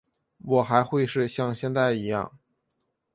[0.39, 2.39] 我还会是像现在一样